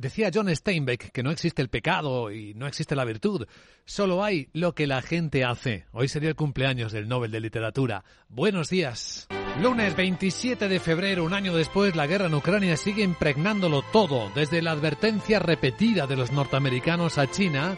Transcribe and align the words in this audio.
Decía 0.00 0.30
John 0.32 0.48
Steinbeck 0.48 1.12
que 1.12 1.22
no 1.22 1.30
existe 1.30 1.60
el 1.60 1.68
pecado 1.68 2.32
y 2.32 2.54
no 2.54 2.66
existe 2.66 2.96
la 2.96 3.04
virtud, 3.04 3.46
solo 3.84 4.24
hay 4.24 4.48
lo 4.54 4.74
que 4.74 4.86
la 4.86 5.02
gente 5.02 5.44
hace. 5.44 5.84
Hoy 5.92 6.08
sería 6.08 6.30
el 6.30 6.36
cumpleaños 6.36 6.90
del 6.90 7.06
Nobel 7.06 7.30
de 7.30 7.38
Literatura. 7.38 8.02
Buenos 8.30 8.70
días. 8.70 9.28
Lunes 9.60 9.94
27 9.94 10.68
de 10.68 10.80
febrero, 10.80 11.22
un 11.22 11.34
año 11.34 11.54
después, 11.54 11.96
la 11.96 12.06
guerra 12.06 12.28
en 12.28 12.34
Ucrania 12.34 12.78
sigue 12.78 13.02
impregnándolo 13.02 13.82
todo, 13.92 14.32
desde 14.34 14.62
la 14.62 14.70
advertencia 14.70 15.38
repetida 15.38 16.06
de 16.06 16.16
los 16.16 16.32
norteamericanos 16.32 17.18
a 17.18 17.30
China 17.30 17.76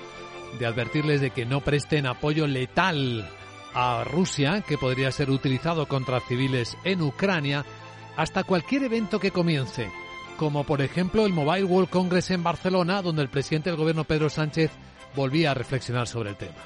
de 0.60 0.66
advertirles 0.66 1.20
de 1.20 1.30
que 1.30 1.44
no 1.44 1.60
presten 1.60 2.06
apoyo 2.06 2.46
letal 2.46 3.28
a 3.74 4.04
Rusia, 4.04 4.62
que 4.64 4.78
podría 4.78 5.10
ser 5.10 5.28
utilizado 5.28 5.88
contra 5.88 6.20
civiles 6.20 6.76
en 6.84 7.02
Ucrania, 7.02 7.64
hasta 8.16 8.44
cualquier 8.44 8.84
evento 8.84 9.18
que 9.18 9.32
comience 9.32 9.90
como 10.42 10.64
por 10.64 10.82
ejemplo 10.82 11.24
el 11.24 11.32
Mobile 11.32 11.62
World 11.62 11.88
Congress 11.88 12.32
en 12.32 12.42
Barcelona, 12.42 13.00
donde 13.00 13.22
el 13.22 13.28
presidente 13.28 13.70
del 13.70 13.78
gobierno 13.78 14.02
Pedro 14.02 14.28
Sánchez 14.28 14.72
volvía 15.14 15.52
a 15.52 15.54
reflexionar 15.54 16.08
sobre 16.08 16.30
el 16.30 16.36
tema. 16.36 16.56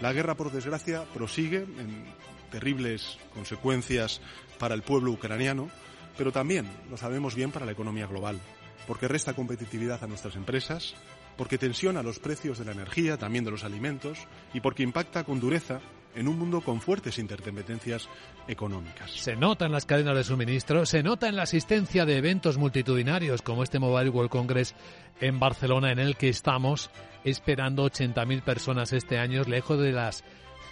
La 0.00 0.12
guerra, 0.12 0.36
por 0.36 0.52
desgracia, 0.52 1.02
prosigue 1.12 1.56
en 1.56 2.04
terribles 2.52 3.18
consecuencias 3.34 4.20
para 4.60 4.76
el 4.76 4.82
pueblo 4.82 5.10
ucraniano, 5.10 5.68
pero 6.16 6.30
también, 6.30 6.68
lo 6.88 6.96
sabemos 6.96 7.34
bien, 7.34 7.50
para 7.50 7.66
la 7.66 7.72
economía 7.72 8.06
global, 8.06 8.38
porque 8.86 9.08
resta 9.08 9.32
competitividad 9.32 10.04
a 10.04 10.06
nuestras 10.06 10.36
empresas, 10.36 10.94
porque 11.36 11.58
tensiona 11.58 12.04
los 12.04 12.20
precios 12.20 12.58
de 12.58 12.66
la 12.66 12.70
energía, 12.70 13.16
también 13.16 13.44
de 13.44 13.50
los 13.50 13.64
alimentos, 13.64 14.16
y 14.52 14.60
porque 14.60 14.84
impacta 14.84 15.24
con 15.24 15.40
dureza 15.40 15.80
en 16.14 16.28
un 16.28 16.38
mundo 16.38 16.60
con 16.60 16.80
fuertes 16.80 17.18
interdependencias 17.18 18.08
económicas. 18.46 19.10
Se 19.10 19.36
nota 19.36 19.66
en 19.66 19.72
las 19.72 19.86
cadenas 19.86 20.16
de 20.16 20.24
suministro, 20.24 20.86
se 20.86 21.02
nota 21.02 21.28
en 21.28 21.36
la 21.36 21.42
asistencia 21.42 22.04
de 22.04 22.16
eventos 22.16 22.58
multitudinarios 22.58 23.42
como 23.42 23.62
este 23.62 23.78
Mobile 23.78 24.10
World 24.10 24.30
Congress 24.30 24.74
en 25.20 25.38
Barcelona 25.38 25.92
en 25.92 25.98
el 25.98 26.16
que 26.16 26.28
estamos 26.28 26.90
esperando 27.24 27.84
80.000 27.84 28.42
personas 28.42 28.92
este 28.92 29.18
año, 29.18 29.42
lejos 29.44 29.78
de 29.78 29.92
las 29.92 30.24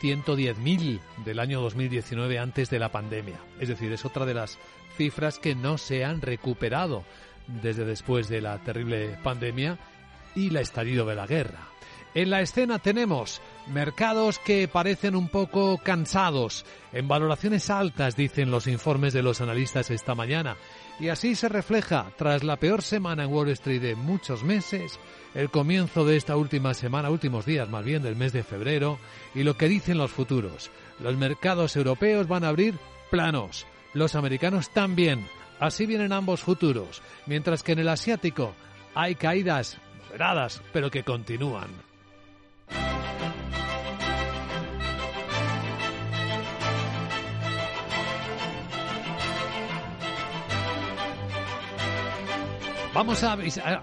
110.000 0.02 1.00
del 1.24 1.38
año 1.38 1.60
2019 1.60 2.38
antes 2.38 2.70
de 2.70 2.78
la 2.78 2.90
pandemia. 2.90 3.38
Es 3.60 3.68
decir, 3.68 3.92
es 3.92 4.04
otra 4.04 4.26
de 4.26 4.34
las 4.34 4.58
cifras 4.96 5.38
que 5.38 5.54
no 5.54 5.78
se 5.78 6.04
han 6.04 6.20
recuperado 6.20 7.04
desde 7.46 7.84
después 7.84 8.28
de 8.28 8.40
la 8.40 8.58
terrible 8.58 9.18
pandemia 9.22 9.78
y 10.34 10.50
la 10.50 10.60
estallido 10.60 11.06
de 11.06 11.14
la 11.14 11.26
guerra. 11.26 11.68
En 12.14 12.30
la 12.30 12.40
escena 12.40 12.78
tenemos 12.78 13.40
mercados 13.66 14.38
que 14.38 14.68
parecen 14.68 15.14
un 15.14 15.28
poco 15.28 15.78
cansados, 15.78 16.64
en 16.92 17.08
valoraciones 17.08 17.70
altas, 17.70 18.16
dicen 18.16 18.50
los 18.50 18.66
informes 18.66 19.12
de 19.12 19.22
los 19.22 19.40
analistas 19.40 19.90
esta 19.90 20.14
mañana. 20.14 20.56
Y 21.00 21.08
así 21.08 21.34
se 21.34 21.48
refleja, 21.48 22.06
tras 22.16 22.44
la 22.44 22.56
peor 22.56 22.82
semana 22.82 23.24
en 23.24 23.32
Wall 23.32 23.48
Street 23.50 23.80
de 23.80 23.94
muchos 23.94 24.42
meses, 24.44 24.98
el 25.34 25.50
comienzo 25.50 26.04
de 26.04 26.16
esta 26.16 26.36
última 26.36 26.74
semana, 26.74 27.10
últimos 27.10 27.46
días 27.46 27.68
más 27.68 27.84
bien 27.84 28.02
del 28.02 28.16
mes 28.16 28.32
de 28.32 28.42
febrero, 28.42 28.98
y 29.34 29.42
lo 29.42 29.56
que 29.56 29.68
dicen 29.68 29.98
los 29.98 30.10
futuros. 30.10 30.70
Los 31.00 31.16
mercados 31.16 31.76
europeos 31.76 32.28
van 32.28 32.44
a 32.44 32.48
abrir 32.48 32.78
planos, 33.10 33.66
los 33.94 34.14
americanos 34.14 34.70
también. 34.70 35.26
Así 35.60 35.86
vienen 35.86 36.12
ambos 36.12 36.40
futuros, 36.40 37.02
mientras 37.26 37.62
que 37.62 37.72
en 37.72 37.78
el 37.78 37.88
asiático 37.88 38.52
hay 38.94 39.14
caídas 39.14 39.78
moderadas, 40.08 40.62
pero 40.72 40.90
que 40.90 41.04
continúan. 41.04 41.91
Vamos 52.94 53.24
a, 53.24 53.38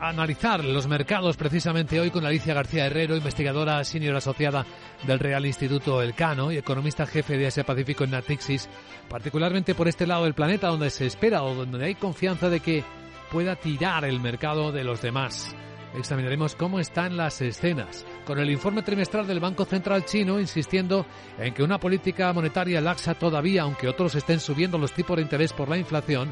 analizar 0.07 0.63
los 0.63 0.87
mercados 0.87 1.35
precisamente 1.35 1.99
hoy 1.99 2.11
con 2.11 2.25
Alicia 2.25 2.53
García 2.53 2.85
Herrero, 2.85 3.15
investigadora 3.15 3.83
senior 3.83 4.15
asociada 4.15 4.67
del 5.01 5.17
Real 5.17 5.47
Instituto 5.47 6.03
Elcano 6.03 6.51
y 6.51 6.57
economista 6.57 7.07
jefe 7.07 7.35
de 7.35 7.47
Asia 7.47 7.63
Pacífico 7.63 8.03
en 8.03 8.11
Natixis, 8.11 8.69
particularmente 9.09 9.73
por 9.73 9.87
este 9.87 10.05
lado 10.05 10.25
del 10.25 10.35
planeta 10.35 10.67
donde 10.67 10.91
se 10.91 11.07
espera 11.07 11.41
o 11.41 11.55
donde 11.55 11.83
hay 11.83 11.95
confianza 11.95 12.49
de 12.49 12.59
que 12.59 12.83
pueda 13.31 13.55
tirar 13.55 14.05
el 14.05 14.19
mercado 14.19 14.71
de 14.71 14.83
los 14.83 15.01
demás. 15.01 15.55
Examinaremos 15.97 16.53
cómo 16.53 16.79
están 16.79 17.17
las 17.17 17.41
escenas, 17.41 18.05
con 18.27 18.37
el 18.37 18.51
informe 18.51 18.83
trimestral 18.83 19.25
del 19.25 19.39
Banco 19.39 19.65
Central 19.65 20.05
chino 20.05 20.39
insistiendo 20.39 21.07
en 21.39 21.55
que 21.55 21.63
una 21.63 21.79
política 21.79 22.31
monetaria 22.31 22.79
laxa 22.79 23.15
todavía, 23.15 23.63
aunque 23.63 23.87
otros 23.87 24.13
estén 24.13 24.39
subiendo 24.39 24.77
los 24.77 24.93
tipos 24.93 25.17
de 25.17 25.23
interés 25.23 25.51
por 25.51 25.67
la 25.67 25.79
inflación, 25.79 26.31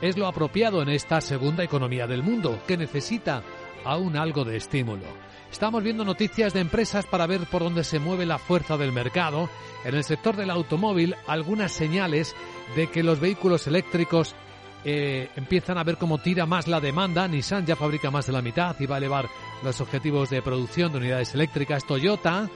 es 0.00 0.16
lo 0.16 0.26
apropiado 0.26 0.82
en 0.82 0.88
esta 0.88 1.20
segunda 1.20 1.64
economía 1.64 2.06
del 2.06 2.22
mundo, 2.22 2.60
que 2.66 2.76
necesita 2.76 3.42
aún 3.84 4.16
algo 4.16 4.44
de 4.44 4.56
estímulo. 4.56 5.04
Estamos 5.50 5.82
viendo 5.82 6.04
noticias 6.04 6.52
de 6.52 6.60
empresas 6.60 7.06
para 7.06 7.26
ver 7.26 7.40
por 7.46 7.62
dónde 7.62 7.82
se 7.82 7.98
mueve 7.98 8.26
la 8.26 8.38
fuerza 8.38 8.76
del 8.76 8.92
mercado. 8.92 9.48
En 9.84 9.94
el 9.94 10.04
sector 10.04 10.36
del 10.36 10.50
automóvil, 10.50 11.16
algunas 11.26 11.72
señales 11.72 12.36
de 12.76 12.88
que 12.88 13.02
los 13.02 13.18
vehículos 13.18 13.66
eléctricos 13.66 14.34
eh, 14.84 15.30
empiezan 15.36 15.78
a 15.78 15.84
ver 15.84 15.96
cómo 15.96 16.18
tira 16.18 16.44
más 16.44 16.68
la 16.68 16.80
demanda. 16.80 17.26
Nissan 17.26 17.66
ya 17.66 17.76
fabrica 17.76 18.10
más 18.10 18.26
de 18.26 18.32
la 18.32 18.42
mitad 18.42 18.76
y 18.78 18.86
va 18.86 18.96
a 18.96 18.98
elevar 18.98 19.28
los 19.62 19.80
objetivos 19.80 20.30
de 20.30 20.42
producción 20.42 20.92
de 20.92 20.98
unidades 20.98 21.34
eléctricas. 21.34 21.86
Toyota 21.86 22.48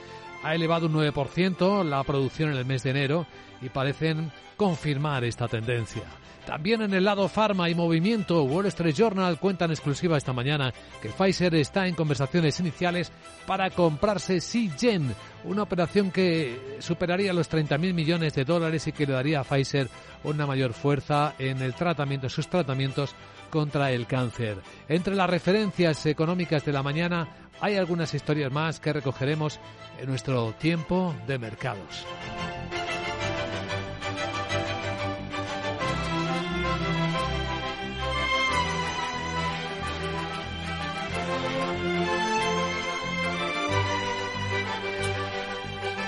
ha 0.43 0.53
elevado 0.53 0.87
un 0.87 0.93
9% 0.93 1.83
la 1.83 2.03
producción 2.03 2.51
en 2.51 2.57
el 2.57 2.65
mes 2.65 2.83
de 2.83 2.91
enero 2.91 3.25
y 3.61 3.69
parecen 3.69 4.31
confirmar 4.57 5.23
esta 5.23 5.47
tendencia. 5.47 6.03
También 6.45 6.81
en 6.81 6.93
el 6.93 7.05
lado 7.05 7.29
farma 7.29 7.69
y 7.69 7.75
movimiento, 7.75 8.43
Wall 8.43 8.65
Street 8.65 8.93
Journal 8.93 9.39
cuenta 9.39 9.63
en 9.63 9.71
exclusiva 9.71 10.17
esta 10.17 10.33
mañana 10.33 10.73
que 11.01 11.07
Pfizer 11.07 11.55
está 11.55 11.87
en 11.87 11.95
conversaciones 11.95 12.59
iniciales 12.59 13.13
para 13.47 13.69
comprarse 13.69 14.41
Seagen, 14.41 15.15
una 15.45 15.63
operación 15.63 16.11
que 16.11 16.77
superaría 16.79 17.31
los 17.31 17.49
30.000 17.49 17.93
millones 17.93 18.33
de 18.33 18.43
dólares 18.43 18.85
y 18.87 18.91
que 18.91 19.05
le 19.05 19.13
daría 19.13 19.39
a 19.39 19.43
Pfizer 19.45 19.87
una 20.25 20.45
mayor 20.45 20.73
fuerza 20.73 21.33
en 21.39 21.61
el 21.61 21.75
tratamiento, 21.75 22.27
sus 22.27 22.49
tratamientos 22.49 23.15
contra 23.49 23.91
el 23.91 24.05
cáncer. 24.05 24.57
Entre 24.89 25.15
las 25.15 25.29
referencias 25.29 26.05
económicas 26.07 26.65
de 26.65 26.73
la 26.73 26.83
mañana 26.83 27.42
hay 27.61 27.75
algunas 27.77 28.13
historias 28.13 28.51
más 28.51 28.79
que 28.79 28.93
recogeremos 28.93 29.59
en 29.99 30.09
nuestro 30.09 30.53
tiempo 30.53 31.15
de 31.27 31.37
mercados. 31.37 32.05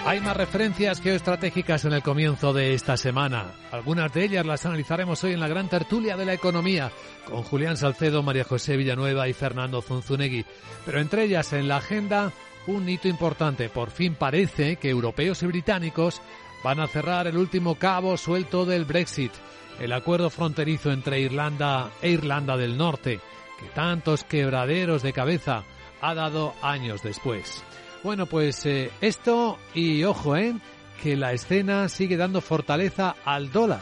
Hay 0.06 0.22
más 0.22 0.38
referencias 0.38 1.02
geoestratégicas 1.02 1.84
en 1.86 1.94
el 1.94 2.04
comienzo 2.04 2.54
de 2.54 2.76
esta 2.76 2.96
semana. 2.96 3.48
Algunas 3.72 4.14
de 4.14 4.24
ellas 4.24 4.46
las 4.46 4.64
analizaremos 4.64 5.24
hoy 5.24 5.34
en 5.34 5.40
la 5.40 5.48
gran 5.48 5.68
tertulia 5.68 6.16
de 6.16 6.26
la 6.26 6.34
economía 6.34 6.92
con 7.26 7.42
Julián 7.42 7.76
Salcedo, 7.76 8.22
María 8.22 8.44
José 8.44 8.78
Villanueva 8.78 9.28
y 9.28 9.34
Fernando 9.34 9.82
Zunzunegui. 9.82 10.46
Pero 10.86 11.02
entre 11.02 11.24
ellas 11.24 11.52
en 11.54 11.68
la 11.68 11.78
agenda 11.78 12.32
un 12.68 12.88
hito 12.88 13.08
importante. 13.08 13.68
Por 13.70 13.90
fin 13.90 14.14
parece 14.14 14.76
que 14.76 14.92
europeos 14.92 15.42
y 15.42 15.48
británicos 15.48 16.22
van 16.64 16.80
a 16.80 16.88
cerrar 16.88 17.26
el 17.26 17.38
último 17.38 17.74
cabo 17.74 18.16
suelto 18.16 18.64
del 18.64 18.86
Brexit, 18.86 19.32
el 19.80 19.92
acuerdo 19.92 20.30
fronterizo 20.30 20.92
entre 20.92 21.20
Irlanda 21.20 21.90
e 22.04 22.12
Irlanda 22.12 22.58
del 22.58 22.78
Norte, 22.78 23.20
que 23.60 23.70
tantos 23.74 24.24
quebraderos 24.24 25.02
de 25.02 25.14
cabeza 25.14 25.64
ha 26.00 26.14
dado 26.14 26.54
años 26.62 27.02
después. 27.02 27.64
Bueno, 28.06 28.28
pues 28.28 28.64
eh, 28.68 28.92
esto 29.02 29.58
y 29.74 30.04
ojo, 30.04 30.38
¿eh? 30.38 30.54
Que 31.02 31.16
la 31.16 31.34
escena 31.34 31.90
sigue 31.90 32.18
dando 32.18 32.40
fortaleza 32.40 33.16
al 33.26 33.52
dólar. 33.52 33.82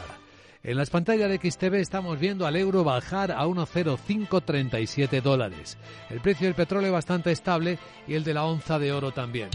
En 0.62 0.78
las 0.78 0.88
pantallas 0.88 1.28
de 1.28 1.36
XTV 1.36 1.74
estamos 1.74 2.18
viendo 2.18 2.46
al 2.46 2.56
euro 2.56 2.84
bajar 2.84 3.32
a 3.32 3.44
1,0537 3.44 5.20
dólares. 5.20 5.76
El 6.08 6.22
precio 6.22 6.46
del 6.46 6.54
petróleo 6.54 6.90
bastante 6.90 7.32
estable 7.32 7.78
y 8.08 8.14
el 8.14 8.24
de 8.24 8.32
la 8.32 8.44
onza 8.44 8.78
de 8.78 8.92
oro 8.92 9.12
también. 9.12 9.50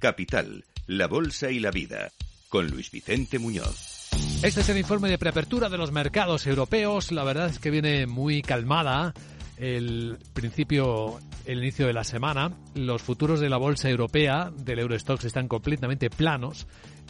Capital, 0.00 0.62
la 0.86 1.06
bolsa 1.06 1.50
y 1.50 1.58
la 1.58 1.70
vida. 1.70 2.10
Con 2.50 2.66
Luis 2.66 2.90
Vicente 2.90 3.38
Muñoz. 3.38 4.10
Este 4.42 4.60
es 4.60 4.68
el 4.68 4.76
informe 4.76 5.08
de 5.08 5.16
preapertura 5.16 5.70
de 5.70 5.78
los 5.78 5.92
mercados 5.92 6.46
europeos. 6.46 7.10
La 7.10 7.24
verdad 7.24 7.48
es 7.48 7.58
que 7.58 7.70
viene 7.70 8.06
muy 8.06 8.42
calmada 8.42 9.14
el 9.56 10.18
principio, 10.34 11.18
el 11.46 11.58
inicio 11.58 11.86
de 11.86 11.92
la 11.92 12.04
semana. 12.04 12.52
Los 12.74 13.02
futuros 13.02 13.40
de 13.40 13.48
la 13.48 13.56
bolsa 13.56 13.88
europea 13.88 14.50
del 14.56 14.80
Eurostox 14.80 15.24
están 15.24 15.48
completamente 15.48 16.10
planos. 16.10 16.66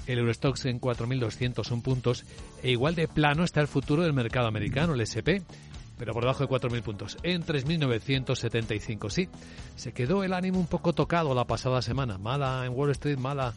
El 0.06 0.18
Eurostox 0.18 0.66
en 0.66 0.80
4.201 0.80 1.82
puntos. 1.82 2.24
E 2.62 2.70
igual 2.70 2.94
de 2.94 3.08
plano 3.08 3.44
está 3.44 3.60
el 3.60 3.68
futuro 3.68 4.02
del 4.02 4.12
mercado 4.12 4.46
americano, 4.46 4.94
el 4.94 5.00
SP, 5.02 5.42
pero 5.98 6.12
por 6.12 6.22
debajo 6.22 6.46
de 6.46 6.50
4.000 6.50 6.82
puntos, 6.82 7.16
en 7.22 7.42
3.975. 7.42 9.10
Sí, 9.10 9.28
se 9.74 9.92
quedó 9.92 10.22
el 10.22 10.32
ánimo 10.32 10.60
un 10.60 10.66
poco 10.66 10.92
tocado 10.92 11.34
la 11.34 11.46
pasada 11.46 11.82
semana. 11.82 12.18
Mala 12.18 12.64
en 12.66 12.72
Wall 12.72 12.90
Street, 12.90 13.18
mala 13.18 13.54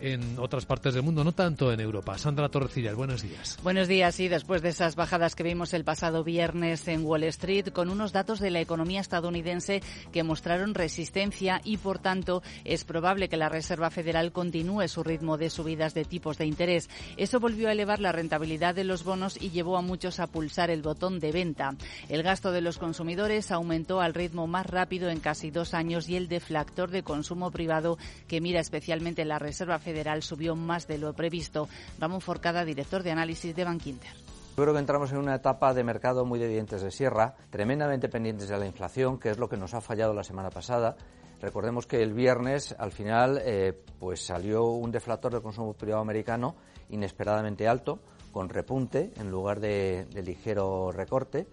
en 0.00 0.38
otras 0.38 0.66
partes 0.66 0.94
del 0.94 1.02
mundo, 1.02 1.24
no 1.24 1.32
tanto 1.32 1.72
en 1.72 1.80
Europa. 1.80 2.16
Sandra 2.18 2.48
Torrecillas, 2.48 2.94
buenos 2.94 3.22
días. 3.22 3.58
Buenos 3.62 3.88
días, 3.88 4.18
y 4.20 4.28
después 4.28 4.62
de 4.62 4.70
esas 4.70 4.96
bajadas 4.96 5.34
que 5.34 5.42
vimos 5.42 5.74
el 5.74 5.84
pasado 5.84 6.24
viernes 6.24 6.88
en 6.88 7.04
Wall 7.04 7.24
Street, 7.24 7.68
con 7.68 7.90
unos 7.90 8.12
datos 8.12 8.40
de 8.40 8.50
la 8.50 8.60
economía 8.60 9.00
estadounidense 9.00 9.82
que 10.12 10.22
mostraron 10.22 10.74
resistencia 10.74 11.60
y, 11.64 11.76
por 11.76 11.98
tanto, 11.98 12.42
es 12.64 12.84
probable 12.84 13.28
que 13.28 13.36
la 13.36 13.48
Reserva 13.48 13.90
Federal 13.90 14.32
continúe 14.32 14.88
su 14.88 15.02
ritmo 15.02 15.36
de 15.36 15.50
subidas 15.50 15.94
de 15.94 16.04
tipos 16.04 16.38
de 16.38 16.46
interés. 16.46 16.88
Eso 17.16 17.40
volvió 17.40 17.68
a 17.68 17.72
elevar 17.72 18.00
la 18.00 18.12
rentabilidad 18.12 18.74
de 18.74 18.84
los 18.84 19.04
bonos 19.04 19.36
y 19.40 19.50
llevó 19.50 19.76
a 19.76 19.82
muchos 19.82 20.20
a 20.20 20.26
pulsar 20.26 20.70
el 20.70 20.82
botón 20.82 21.20
de 21.20 21.32
venta. 21.32 21.74
El 22.08 22.22
gasto 22.22 22.52
de 22.52 22.60
los 22.60 22.78
consumidores 22.78 23.50
aumentó 23.50 24.00
al 24.00 24.14
ritmo 24.14 24.46
más 24.46 24.66
rápido 24.66 25.10
en 25.10 25.20
casi 25.20 25.50
dos 25.50 25.74
años 25.74 26.08
y 26.08 26.16
el 26.16 26.28
deflactor 26.28 26.90
de 26.90 27.02
consumo 27.02 27.50
privado, 27.50 27.98
que 28.28 28.40
mira 28.40 28.60
especialmente 28.60 29.24
la 29.24 29.38
Reserva 29.38 29.78
Federal, 29.78 29.89
subió 30.22 30.56
más 30.56 30.86
de 30.86 30.98
lo 30.98 31.12
previsto. 31.12 31.68
Ramón 31.98 32.20
Forcada, 32.20 32.64
director 32.64 33.02
de 33.02 33.10
análisis 33.10 33.54
de 33.54 33.64
Bankinter. 33.64 34.12
Yo 34.56 34.64
creo 34.64 34.74
que 34.74 34.80
entramos 34.80 35.10
en 35.12 35.18
una 35.18 35.36
etapa 35.36 35.72
de 35.72 35.84
mercado 35.84 36.24
muy 36.24 36.38
de 36.38 36.48
dientes 36.48 36.82
de 36.82 36.90
sierra, 36.90 37.34
tremendamente 37.48 38.08
pendientes 38.08 38.48
de 38.48 38.58
la 38.58 38.66
inflación, 38.66 39.18
que 39.18 39.30
es 39.30 39.38
lo 39.38 39.48
que 39.48 39.56
nos 39.56 39.72
ha 39.74 39.80
fallado 39.80 40.12
la 40.12 40.24
semana 40.24 40.50
pasada. 40.50 40.96
Recordemos 41.40 41.86
que 41.86 42.02
el 42.02 42.12
viernes, 42.12 42.74
al 42.78 42.92
final, 42.92 43.40
eh, 43.42 43.72
pues 43.98 44.26
salió 44.26 44.64
un 44.64 44.90
deflactor 44.90 45.32
de 45.32 45.40
consumo 45.40 45.72
privado 45.72 46.02
americano 46.02 46.56
inesperadamente 46.90 47.66
alto, 47.66 48.00
con 48.32 48.48
repunte 48.48 49.12
en 49.16 49.30
lugar 49.30 49.60
de, 49.60 50.06
ligero 50.22 50.92
recorte, 50.92 51.46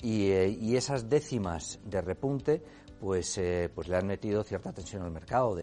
y, 0.00 0.30
eh, 0.30 0.48
y, 0.48 0.76
esas 0.76 1.08
décimas 1.08 1.78
de 1.84 2.00
repunte 2.00 2.62
pues, 3.00 3.38
eh, 3.38 3.70
pues 3.74 3.88
le 3.88 3.96
han 3.96 4.06
metido 4.06 4.42
cierta 4.42 4.72
tensión 4.72 5.02
al 5.02 5.10
mercado. 5.10 5.60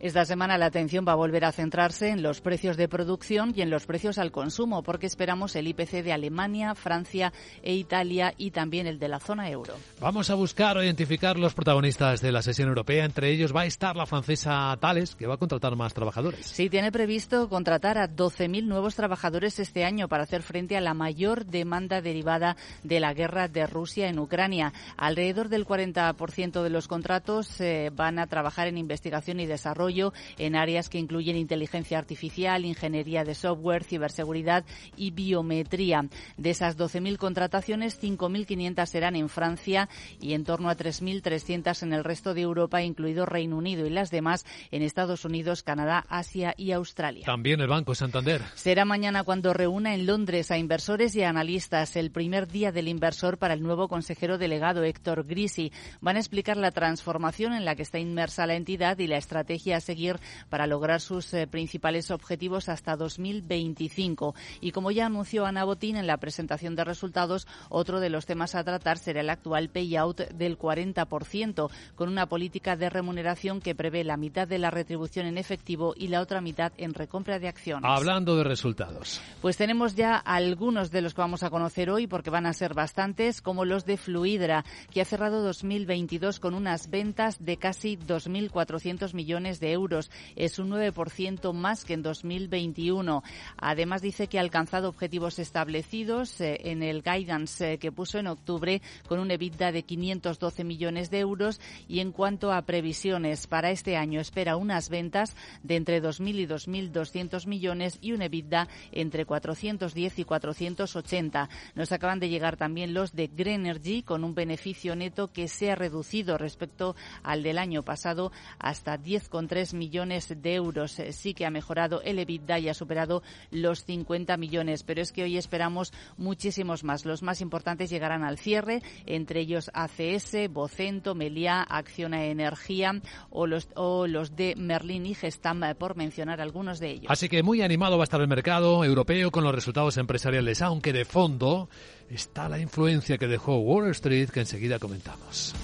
Esta 0.00 0.24
semana 0.24 0.58
la 0.58 0.66
atención 0.66 1.04
va 1.06 1.12
a 1.12 1.16
volver 1.16 1.44
a 1.44 1.52
centrarse 1.52 2.08
en 2.08 2.22
los 2.22 2.40
precios 2.40 2.76
de 2.76 2.88
producción 2.88 3.52
y 3.54 3.62
en 3.62 3.70
los 3.70 3.86
precios 3.86 4.18
al 4.18 4.32
consumo, 4.32 4.82
porque 4.82 5.06
esperamos 5.06 5.56
el 5.56 5.68
IPC 5.68 6.02
de 6.02 6.12
Alemania, 6.12 6.74
Francia 6.74 7.32
e 7.62 7.74
Italia 7.74 8.34
y 8.36 8.50
también 8.50 8.86
el 8.86 8.98
de 8.98 9.08
la 9.08 9.20
zona 9.20 9.50
euro. 9.50 9.74
Vamos 10.00 10.30
a 10.30 10.34
buscar 10.34 10.76
o 10.76 10.82
identificar 10.82 11.38
los 11.38 11.54
protagonistas 11.54 12.20
de 12.20 12.32
la 12.32 12.42
sesión 12.42 12.68
europea. 12.68 13.04
Entre 13.04 13.30
ellos 13.30 13.54
va 13.54 13.62
a 13.62 13.66
estar 13.66 13.96
la 13.96 14.06
francesa 14.06 14.76
Thales, 14.80 15.14
que 15.14 15.26
va 15.26 15.34
a 15.34 15.38
contratar 15.38 15.76
más 15.76 15.94
trabajadores. 15.94 16.46
Sí, 16.46 16.68
tiene 16.70 16.92
previsto 16.92 17.48
contratar 17.48 17.98
a 17.98 18.08
12.000 18.08 18.64
nuevos 18.64 18.94
trabajadores 18.94 19.58
este 19.58 19.84
año 19.84 20.08
para 20.08 20.24
hacer 20.24 20.42
frente 20.42 20.76
a 20.76 20.80
la 20.80 20.94
mayor 20.94 21.46
demanda 21.46 22.00
derivada 22.00 22.56
de 22.82 23.00
la 23.00 23.14
guerra 23.14 23.48
de 23.48 23.66
Rusia 23.66 24.08
en 24.08 24.18
Ucrania. 24.18 24.72
Alrededor 24.96 25.48
del 25.48 25.66
40% 25.66 26.62
de 26.62 26.70
los 26.70 26.75
contratos 26.88 27.60
eh, 27.60 27.90
van 27.94 28.18
a 28.18 28.26
trabajar 28.26 28.68
en 28.68 28.78
investigación 28.78 29.40
y 29.40 29.46
desarrollo 29.46 29.66
desarrollo 29.66 30.12
en 30.38 30.54
áreas 30.54 30.88
que 30.88 30.98
incluyen 30.98 31.36
inteligencia 31.36 31.98
artificial, 31.98 32.64
ingeniería 32.64 33.24
de 33.24 33.34
software, 33.34 33.82
ciberseguridad 33.82 34.64
y 34.96 35.10
biometría. 35.10 36.06
De 36.36 36.50
esas 36.50 36.78
12.000 36.78 37.16
contrataciones, 37.16 38.00
5.500 38.00 38.86
serán 38.86 39.16
en 39.16 39.28
Francia 39.28 39.88
y 40.20 40.34
en 40.34 40.44
torno 40.44 40.68
a 40.68 40.76
3.300 40.76 41.82
en 41.82 41.92
el 41.92 42.04
resto 42.04 42.32
de 42.32 42.42
Europa, 42.42 42.82
incluido 42.82 43.26
Reino 43.26 43.56
Unido 43.56 43.86
y 43.86 43.90
las 43.90 44.10
demás 44.10 44.44
en 44.70 44.82
Estados 44.82 45.24
Unidos, 45.24 45.62
Canadá, 45.62 46.04
Asia 46.08 46.54
y 46.56 46.72
Australia. 46.72 47.24
También 47.26 47.60
el 47.60 47.68
Banco 47.68 47.94
Santander. 47.94 48.42
Será 48.54 48.84
mañana 48.84 49.24
cuando 49.24 49.52
reúna 49.52 49.94
en 49.94 50.06
Londres 50.06 50.50
a 50.50 50.58
inversores 50.58 51.16
y 51.16 51.22
analistas 51.22 51.96
el 51.96 52.10
primer 52.10 52.46
día 52.46 52.72
del 52.72 52.88
inversor 52.88 53.38
para 53.38 53.54
el 53.54 53.62
nuevo 53.62 53.88
consejero 53.88 54.38
delegado 54.38 54.84
Héctor 54.84 55.24
Grisi. 55.24 55.72
Van 56.00 56.16
a 56.16 56.20
explicar 56.20 56.56
la 56.56 56.65
transformación 56.70 57.52
en 57.52 57.64
la 57.64 57.74
que 57.74 57.82
está 57.82 57.98
inmersa 57.98 58.46
la 58.46 58.54
entidad 58.54 58.98
y 58.98 59.06
la 59.06 59.16
estrategia 59.16 59.76
a 59.76 59.80
seguir 59.80 60.18
para 60.48 60.66
lograr 60.66 61.00
sus 61.00 61.32
eh, 61.34 61.46
principales 61.46 62.10
objetivos 62.10 62.68
hasta 62.68 62.96
2025. 62.96 64.34
Y 64.60 64.72
como 64.72 64.90
ya 64.90 65.06
anunció 65.06 65.46
Ana 65.46 65.64
Botín 65.64 65.96
en 65.96 66.06
la 66.06 66.18
presentación 66.18 66.74
de 66.76 66.84
resultados, 66.84 67.46
otro 67.68 68.00
de 68.00 68.10
los 68.10 68.26
temas 68.26 68.54
a 68.54 68.64
tratar 68.64 68.98
será 68.98 69.20
el 69.20 69.30
actual 69.30 69.68
payout 69.68 70.28
del 70.30 70.58
40%, 70.58 71.70
con 71.94 72.08
una 72.08 72.26
política 72.26 72.76
de 72.76 72.90
remuneración 72.90 73.60
que 73.60 73.74
prevé 73.74 74.04
la 74.04 74.16
mitad 74.16 74.48
de 74.48 74.58
la 74.58 74.70
retribución 74.70 75.26
en 75.26 75.38
efectivo 75.38 75.94
y 75.96 76.08
la 76.08 76.20
otra 76.20 76.40
mitad 76.40 76.72
en 76.76 76.94
recompra 76.94 77.38
de 77.38 77.48
acciones. 77.48 77.90
Hablando 77.90 78.36
de 78.36 78.44
resultados. 78.44 79.20
Pues 79.40 79.56
tenemos 79.56 79.94
ya 79.94 80.16
algunos 80.16 80.90
de 80.90 81.02
los 81.02 81.14
que 81.14 81.20
vamos 81.20 81.42
a 81.42 81.50
conocer 81.50 81.90
hoy, 81.90 82.06
porque 82.06 82.30
van 82.30 82.46
a 82.46 82.52
ser 82.52 82.74
bastantes, 82.74 83.40
como 83.40 83.64
los 83.64 83.84
de 83.84 83.96
Fluidra, 83.96 84.64
que 84.90 85.00
ha 85.00 85.04
cerrado 85.04 85.42
2022 85.42 86.40
con 86.40 86.54
unas 86.56 86.90
ventas 86.90 87.44
de 87.44 87.56
casi 87.56 87.96
2.400 87.96 89.14
millones 89.14 89.60
de 89.60 89.72
euros. 89.72 90.10
Es 90.34 90.58
un 90.58 90.70
9% 90.70 91.52
más 91.52 91.84
que 91.84 91.94
en 91.94 92.02
2021. 92.02 93.22
Además, 93.56 94.02
dice 94.02 94.26
que 94.26 94.38
ha 94.38 94.40
alcanzado 94.40 94.88
objetivos 94.88 95.38
establecidos 95.38 96.40
eh, 96.40 96.58
en 96.64 96.82
el 96.82 97.02
guidance 97.02 97.74
eh, 97.74 97.78
que 97.78 97.92
puso 97.92 98.18
en 98.18 98.26
octubre 98.26 98.82
con 99.08 99.18
un 99.18 99.30
EBITDA 99.30 99.72
de 99.72 99.82
512 99.82 100.64
millones 100.64 101.10
de 101.10 101.20
euros. 101.20 101.60
Y 101.88 102.00
en 102.00 102.12
cuanto 102.12 102.52
a 102.52 102.62
previsiones 102.62 103.46
para 103.46 103.70
este 103.70 103.96
año, 103.96 104.20
espera 104.20 104.56
unas 104.56 104.88
ventas 104.88 105.36
de 105.62 105.76
entre 105.76 106.02
2.000 106.02 106.34
y 106.40 106.46
2.200 106.46 107.46
millones 107.46 107.98
y 108.00 108.12
un 108.12 108.22
EBITDA 108.22 108.68
entre 108.92 109.24
410 109.24 110.18
y 110.18 110.24
480. 110.24 111.48
Nos 111.74 111.92
acaban 111.92 112.20
de 112.20 112.28
llegar 112.28 112.56
también 112.56 112.94
los 112.94 113.14
de 113.14 113.28
Greenergy 113.28 114.02
con 114.02 114.24
un 114.24 114.34
beneficio 114.34 114.96
neto 114.96 115.32
que 115.32 115.48
se 115.48 115.70
ha 115.70 115.74
reducido 115.74 116.38
respecto 116.46 116.94
al 117.24 117.42
del 117.42 117.58
año 117.58 117.82
pasado 117.82 118.30
hasta 118.60 118.96
10 118.96 119.28
con 119.28 119.48
3 119.48 119.74
millones 119.74 120.32
de 120.40 120.54
euros. 120.54 120.96
Sí 121.10 121.34
que 121.34 121.44
ha 121.44 121.50
mejorado 121.50 122.02
el 122.02 122.20
EBITDA 122.20 122.60
y 122.60 122.68
ha 122.68 122.74
superado 122.74 123.22
los 123.50 123.84
50 123.84 124.36
millones, 124.36 124.84
pero 124.84 125.02
es 125.02 125.10
que 125.10 125.24
hoy 125.24 125.36
esperamos 125.36 125.92
muchísimos 126.16 126.84
más. 126.84 127.04
Los 127.04 127.22
más 127.22 127.40
importantes 127.40 127.90
llegarán 127.90 128.22
al 128.22 128.38
cierre, 128.38 128.82
entre 129.06 129.40
ellos 129.40 129.70
ACS, 129.74 130.48
Bocento, 130.50 131.14
Meliá, 131.16 131.62
Acciona 131.62 132.26
Energía 132.26 133.00
o 133.30 133.46
los, 133.46 133.68
o 133.74 134.06
los 134.06 134.36
de 134.36 134.54
Merlin 134.56 135.06
y 135.06 135.14
Gestam, 135.14 135.64
eh, 135.64 135.74
por 135.74 135.96
mencionar 135.96 136.40
algunos 136.40 136.78
de 136.78 136.90
ellos. 136.90 137.06
Así 137.08 137.28
que 137.28 137.42
muy 137.42 137.62
animado 137.62 137.98
va 137.98 138.04
a 138.04 138.08
estar 138.08 138.20
el 138.20 138.28
mercado 138.28 138.84
europeo 138.84 139.30
con 139.32 139.42
los 139.42 139.54
resultados 139.54 139.96
empresariales, 139.96 140.62
aunque 140.62 140.92
de 140.92 141.04
fondo 141.04 141.68
está 142.08 142.48
la 142.48 142.60
influencia 142.60 143.18
que 143.18 143.26
dejó 143.26 143.58
Wall 143.58 143.90
Street, 143.90 144.30
que 144.30 144.40
enseguida 144.40 144.78
comentamos. 144.78 145.54